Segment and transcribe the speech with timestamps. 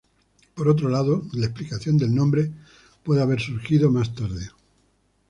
[0.55, 2.49] Por otro lado, la explicación del nombre
[3.03, 4.49] puede haber surgido más tarde.